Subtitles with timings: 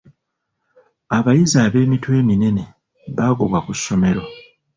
[1.17, 2.63] Abayizi ab'emitwe eminene
[3.17, 4.23] bagobwa ku ssomero.